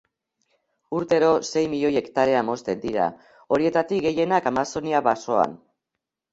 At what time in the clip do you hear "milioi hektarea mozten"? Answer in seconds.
1.73-2.83